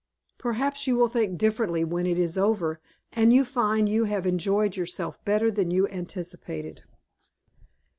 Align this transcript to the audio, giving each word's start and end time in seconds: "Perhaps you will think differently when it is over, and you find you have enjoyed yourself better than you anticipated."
"Perhaps 0.39 0.87
you 0.87 0.95
will 0.95 1.07
think 1.09 1.37
differently 1.37 1.83
when 1.83 2.07
it 2.07 2.17
is 2.17 2.35
over, 2.35 2.81
and 3.13 3.31
you 3.31 3.45
find 3.45 3.87
you 3.87 4.05
have 4.05 4.25
enjoyed 4.25 4.75
yourself 4.75 5.23
better 5.23 5.51
than 5.51 5.69
you 5.69 5.87
anticipated." 5.89 6.81